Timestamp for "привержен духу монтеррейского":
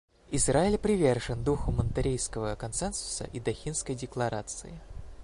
0.79-2.55